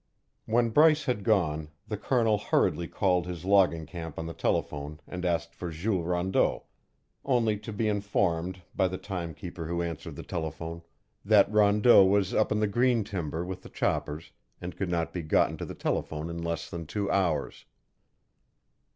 When 0.47 0.71
Bryce 0.71 1.05
had 1.05 1.23
gone, 1.23 1.69
the 1.87 1.95
Colonel 1.95 2.39
hurriedly 2.39 2.87
called 2.87 3.27
his 3.27 3.45
logging 3.45 3.85
camp 3.85 4.17
on 4.17 4.25
the 4.25 4.33
telephone 4.33 4.99
and 5.07 5.23
asked 5.23 5.53
for 5.53 5.69
Jules 5.69 6.07
Rondeau, 6.07 6.63
only 7.23 7.59
to 7.59 7.71
be 7.71 7.87
informed, 7.87 8.63
by 8.75 8.87
the 8.87 8.97
timekeeper 8.97 9.67
who 9.67 9.83
answered 9.83 10.15
the 10.15 10.23
telephone, 10.23 10.81
that 11.23 11.51
Rondeau 11.51 12.03
was 12.03 12.33
up 12.33 12.51
in 12.51 12.61
the 12.61 12.65
green 12.67 13.03
timber 13.03 13.45
with 13.45 13.61
the 13.61 13.69
choppers 13.69 14.31
and 14.59 14.75
could 14.75 14.89
not 14.89 15.13
be 15.13 15.21
gotten 15.21 15.55
to 15.57 15.65
the 15.65 15.75
telephone 15.75 16.31
in 16.31 16.41
less 16.41 16.67
than 16.67 16.87
two 16.87 17.11
hours. 17.11 17.65